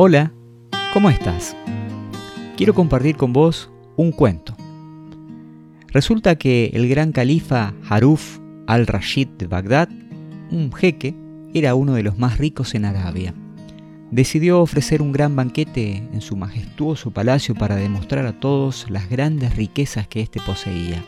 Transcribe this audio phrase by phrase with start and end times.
[0.00, 0.32] Hola,
[0.94, 1.56] ¿cómo estás?
[2.56, 4.56] Quiero compartir con vos un cuento.
[5.88, 8.38] Resulta que el gran califa Haruf
[8.68, 9.88] al-Rashid de Bagdad,
[10.52, 11.16] un jeque,
[11.52, 13.34] era uno de los más ricos en Arabia.
[14.12, 19.56] Decidió ofrecer un gran banquete en su majestuoso palacio para demostrar a todos las grandes
[19.56, 21.04] riquezas que éste poseía.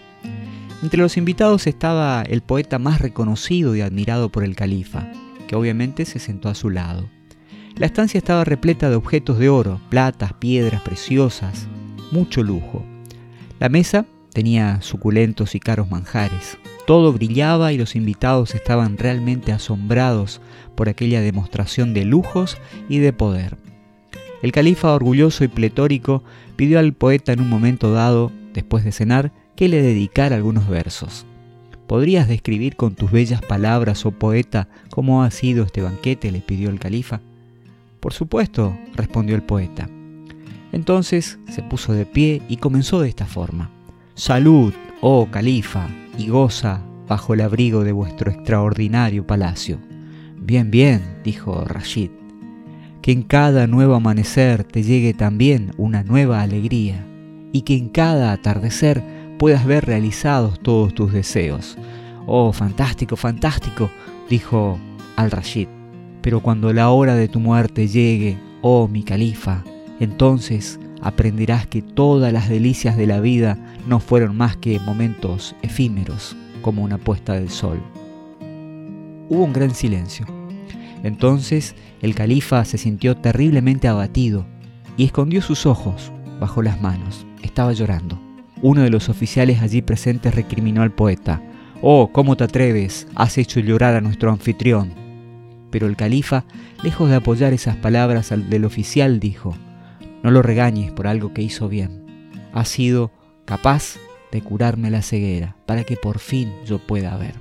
[0.82, 5.06] Entre los invitados estaba el poeta más reconocido y admirado por el califa,
[5.50, 7.10] que obviamente se sentó a su lado.
[7.74, 11.66] La estancia estaba repleta de objetos de oro, platas, piedras preciosas,
[12.12, 12.84] mucho lujo.
[13.58, 16.56] La mesa tenía suculentos y caros manjares.
[16.86, 20.40] Todo brillaba y los invitados estaban realmente asombrados
[20.76, 22.56] por aquella demostración de lujos
[22.88, 23.56] y de poder.
[24.42, 26.22] El califa, orgulloso y pletórico,
[26.54, 31.26] pidió al poeta en un momento dado, después de cenar, que le dedicara algunos versos.
[31.90, 36.30] ¿Podrías describir con tus bellas palabras, oh poeta, cómo ha sido este banquete?
[36.30, 37.20] le pidió el califa.
[37.98, 39.88] Por supuesto, respondió el poeta.
[40.70, 43.72] Entonces se puso de pie y comenzó de esta forma.
[44.14, 49.80] Salud, oh califa, y goza bajo el abrigo de vuestro extraordinario palacio.
[50.36, 52.10] Bien, bien, dijo Rashid,
[53.02, 57.04] que en cada nuevo amanecer te llegue también una nueva alegría,
[57.50, 59.02] y que en cada atardecer
[59.40, 61.78] puedas ver realizados todos tus deseos.
[62.26, 63.90] Oh, fantástico, fantástico,
[64.28, 64.78] dijo
[65.16, 65.66] al-Rashid.
[66.20, 69.64] Pero cuando la hora de tu muerte llegue, oh mi califa,
[69.98, 73.56] entonces aprenderás que todas las delicias de la vida
[73.88, 77.80] no fueron más que momentos efímeros, como una puesta del sol.
[79.30, 80.26] Hubo un gran silencio.
[81.02, 84.44] Entonces el califa se sintió terriblemente abatido
[84.98, 87.24] y escondió sus ojos bajo las manos.
[87.42, 88.29] Estaba llorando.
[88.62, 91.42] Uno de los oficiales allí presentes recriminó al poeta.
[91.80, 93.06] Oh, ¿cómo te atreves?
[93.14, 94.92] Has hecho llorar a nuestro anfitrión.
[95.70, 96.44] Pero el califa,
[96.82, 99.54] lejos de apoyar esas palabras al del oficial, dijo,
[100.22, 102.28] no lo regañes por algo que hizo bien.
[102.52, 103.10] Ha sido
[103.46, 103.96] capaz
[104.30, 107.34] de curarme la ceguera para que por fin yo pueda ver.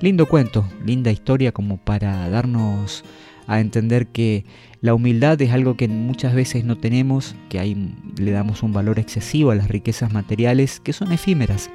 [0.00, 3.04] Lindo cuento, linda historia como para darnos
[3.48, 4.44] a entender que
[4.80, 9.00] la humildad es algo que muchas veces no tenemos, que ahí le damos un valor
[9.00, 11.70] excesivo a las riquezas materiales que son efímeras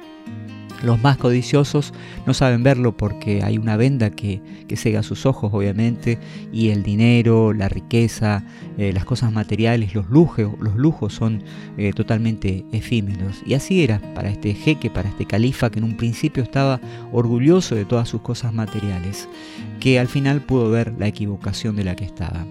[0.84, 1.92] los más codiciosos
[2.26, 6.18] no saben verlo porque hay una venda que, que cega sus ojos, obviamente,
[6.52, 8.44] y el dinero, la riqueza,
[8.78, 11.42] eh, las cosas materiales, los lujos, los lujos son
[11.76, 13.42] eh, totalmente efímeros.
[13.46, 16.80] Y así era para este jeque, para este califa que en un principio estaba
[17.12, 19.28] orgulloso de todas sus cosas materiales,
[19.80, 22.46] que al final pudo ver la equivocación de la que estaba.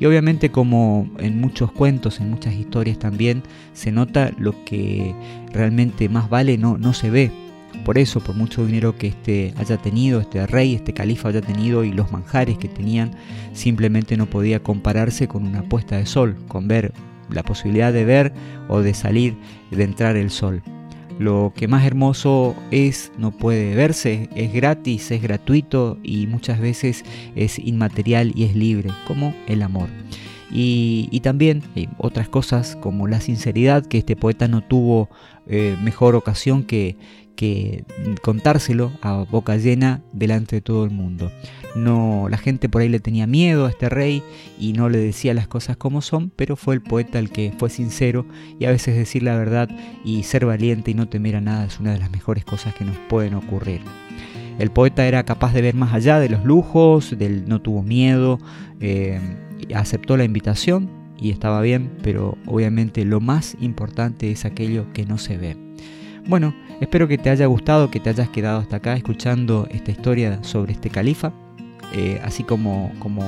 [0.00, 5.14] Y obviamente como en muchos cuentos, en muchas historias también, se nota lo que
[5.52, 7.47] realmente más vale no, no se ve
[7.84, 11.84] por eso, por mucho dinero que este haya tenido, este rey, este califa haya tenido
[11.84, 13.12] y los manjares que tenían,
[13.52, 16.92] simplemente no podía compararse con una puesta de sol, con ver
[17.30, 18.32] la posibilidad de ver
[18.68, 19.36] o de salir,
[19.70, 20.62] de entrar el sol.
[21.18, 27.04] Lo que más hermoso es, no puede verse, es gratis, es gratuito y muchas veces
[27.34, 29.88] es inmaterial y es libre, como el amor.
[30.50, 35.10] Y, también hay otras cosas como la sinceridad, que este poeta no tuvo
[35.46, 36.96] eh, mejor ocasión que,
[37.38, 37.84] que
[38.20, 41.30] contárselo a boca llena delante de todo el mundo.
[41.76, 44.24] No, la gente por ahí le tenía miedo a este rey
[44.58, 47.70] y no le decía las cosas como son, pero fue el poeta el que fue
[47.70, 48.26] sincero
[48.58, 49.68] y a veces decir la verdad
[50.04, 52.84] y ser valiente y no temer a nada es una de las mejores cosas que
[52.84, 53.82] nos pueden ocurrir.
[54.58, 58.40] El poeta era capaz de ver más allá de los lujos, del, no tuvo miedo,
[58.80, 59.20] eh,
[59.74, 60.90] aceptó la invitación
[61.20, 65.56] y estaba bien, pero obviamente lo más importante es aquello que no se ve.
[66.26, 70.42] Bueno, espero que te haya gustado, que te hayas quedado hasta acá escuchando esta historia
[70.42, 71.32] sobre este califa,
[71.94, 73.22] eh, así como, como,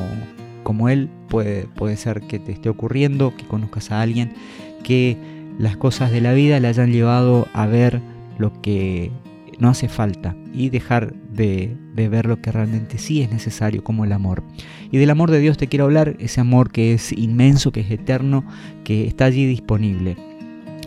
[0.62, 4.34] como él puede, puede ser que te esté ocurriendo, que conozcas a alguien,
[4.82, 5.16] que
[5.58, 8.00] las cosas de la vida le hayan llevado a ver
[8.38, 9.10] lo que
[9.60, 14.12] no hace falta y dejar de, ver lo que realmente sí es necesario, como el
[14.12, 14.42] amor.
[14.90, 17.90] Y del amor de Dios te quiero hablar, ese amor que es inmenso, que es
[17.90, 18.44] eterno,
[18.84, 20.16] que está allí disponible.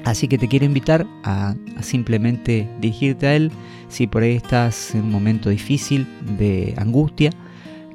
[0.04, 3.52] Así que te quiero invitar a, simplemente dirigirte a Él
[3.88, 7.30] si por ahí estás en un momento difícil de angustia,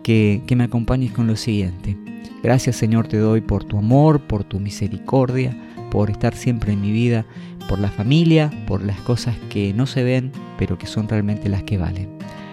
[0.02, 1.96] que, que me acompañes con lo siguiente.
[2.42, 5.54] Gracias Señor te doy por tu amor, por tu misericordia,
[5.90, 7.24] por estar siempre en mi vida,
[7.68, 11.62] por la familia, por las cosas que no se ven, pero que son realmente las
[11.62, 12.08] que valen.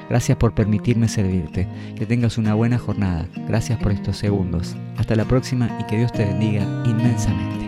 [0.10, 1.68] Gracias por permitirme servirte.
[1.96, 3.28] Que tengas una buena jornada.
[3.48, 4.76] Gracias por estos segundos.
[4.98, 7.66] Hasta la próxima y que Dios te bendiga inmensamente.